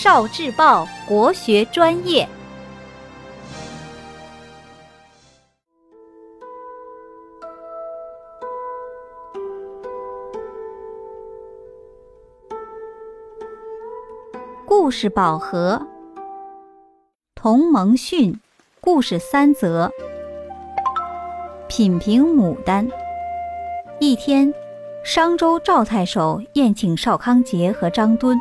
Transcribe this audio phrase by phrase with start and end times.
[0.00, 2.28] 少智报国学专业。
[14.64, 15.84] 故事宝盒，
[17.34, 18.38] 同盟训，
[18.80, 19.90] 故事三则。
[21.66, 22.88] 品评牡丹。
[23.98, 24.54] 一天，
[25.02, 28.38] 商州赵太守宴请邵康节和张敦。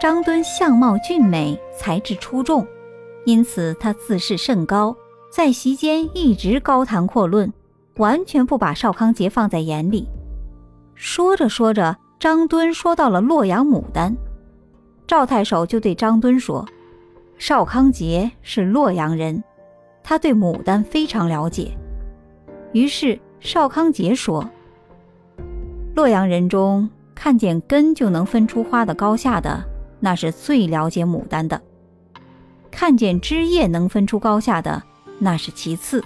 [0.00, 2.66] 张敦相貌俊美，才智出众，
[3.24, 4.94] 因此他自视甚高，
[5.32, 7.50] 在席间一直高谈阔论，
[7.96, 10.06] 完全不把邵康节放在眼里。
[10.94, 14.14] 说着说着，张敦说到了洛阳牡丹。
[15.06, 16.66] 赵太守就对张敦说
[17.38, 19.42] ：“邵康节是洛阳人，
[20.02, 21.70] 他对牡丹非常了解。”
[22.72, 24.48] 于是邵康节说
[25.94, 29.62] ：“洛阳人中看见根就能分出花的高下的，
[30.04, 31.58] 那是最了解牡丹的；
[32.70, 34.82] 看见枝叶能分出高下的，
[35.18, 36.02] 那是其次；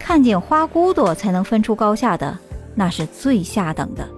[0.00, 2.36] 看见花骨朵才能分出高下的，
[2.74, 4.08] 那是最下等的。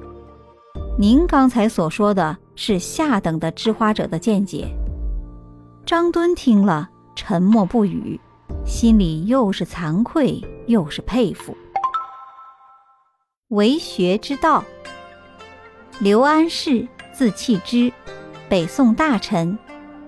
[0.98, 4.66] 您刚才所说的。”是下等的知花者的见解。
[5.84, 8.18] 张敦听了，沉默不语，
[8.64, 11.54] 心里又是惭愧又是佩服。
[13.48, 14.64] 为学之道。
[15.98, 17.92] 刘安世，字弃之，
[18.48, 19.58] 北宋大臣，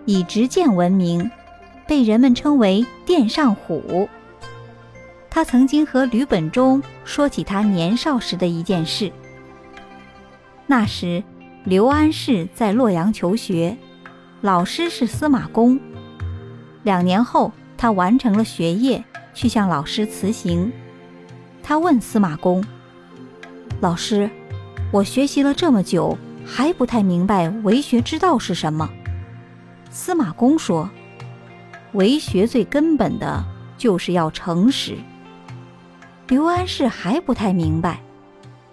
[0.04, 1.30] 以执剑闻名，
[1.86, 4.08] 被人们称为殿上虎。
[5.28, 9.12] 他曾经和吕本中说起他年少时的一件事。
[10.66, 11.22] 那时。
[11.64, 13.76] 刘安世在洛阳求学，
[14.40, 15.78] 老师是司马公。
[16.82, 20.72] 两年后，他完成了学业，去向老师辞行。
[21.62, 22.64] 他问司马公
[23.82, 24.30] ：“老师，
[24.90, 26.16] 我学习了这么久，
[26.50, 28.88] 还不太明白为学之道是什么？”
[29.90, 30.88] 司马公说
[31.92, 33.44] ：“为学最根本的
[33.76, 34.96] 就是要诚实。”
[36.28, 38.00] 刘安世还不太明白。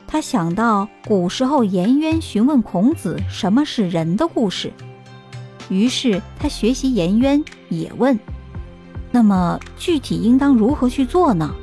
[0.08, 4.72] 他想到古时候颜渊询问孔子什么是人的故事，
[5.70, 8.18] 于是他学习颜渊，也问
[9.12, 11.54] ：“那么具体应当如何去做呢？”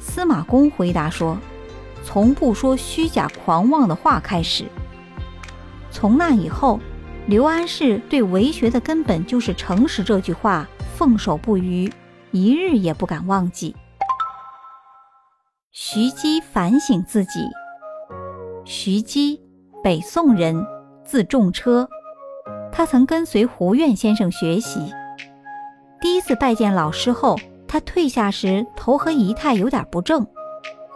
[0.00, 1.38] 司马公回答说
[2.04, 4.64] ：“从不说虚假狂妄的话开始。”
[6.00, 6.80] 从那以后，
[7.26, 11.92] 刘安世对为学的根本就是诚实这句话奉守不渝，
[12.30, 13.76] 一日也不敢忘记。
[15.72, 17.46] 徐姬反省自己。
[18.64, 19.42] 徐姬，
[19.84, 20.64] 北宋人，
[21.04, 21.86] 字仲车。
[22.72, 24.80] 他曾跟随胡苑先生学习。
[26.00, 27.38] 第一次拜见老师后，
[27.68, 30.26] 他退下时头和仪态有点不正。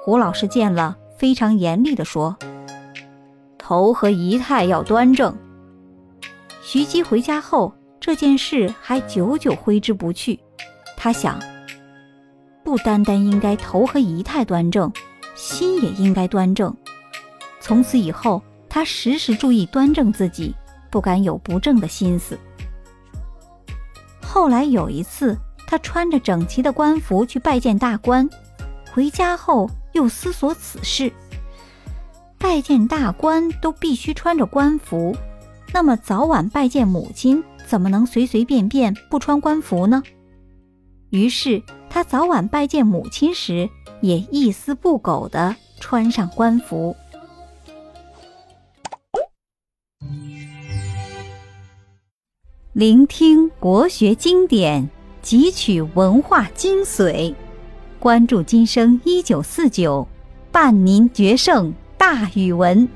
[0.03, 2.39] 胡老师见了，非常严厉地说
[3.67, 5.35] ：“头和仪态要端正。”
[6.63, 10.39] 徐姬回家后，这件事还久久挥之不去。
[10.99, 11.41] 他想。
[12.63, 14.93] 不单单应该头和仪态端正，
[15.35, 16.75] 心也应该端正。
[17.61, 20.55] 从此以后，他时时注意端正自己，
[20.91, 22.39] 不敢有不正的心思。
[24.23, 28.29] 后来有一次，他穿着整齐的官服去拜见大官，
[28.93, 31.13] 回家后又思索此事：
[32.45, 35.17] 拜见大官都必须穿着官服，
[35.73, 40.03] 那么早晚拜见母亲，怎么能随随便便不穿官服呢？
[41.09, 41.63] 于是。
[41.89, 43.71] 他早晚拜见母亲时，
[44.03, 46.95] 也一丝不苟地穿上官服。
[52.75, 54.91] 聆听国学经典，
[55.23, 57.35] 汲取文化精髓，
[57.99, 60.07] 关注今生一九四九，
[60.53, 61.73] 伴您决胜
[62.05, 62.87] 大语文。